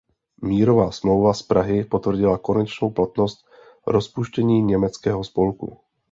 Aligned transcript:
Mírová 0.41 0.89
smlouva 0.91 1.29
z 1.33 1.43
Prahy 1.45 1.83
potvrdila 1.85 2.37
konečnou 2.37 2.89
platnost 2.89 3.45
rozpuštění 3.87 4.61
Německého 4.61 5.23
spolku. 5.23 5.79